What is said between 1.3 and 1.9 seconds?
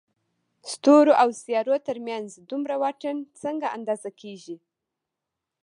سيارو